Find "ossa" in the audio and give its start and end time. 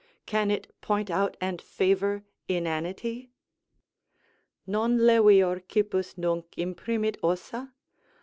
7.21-7.71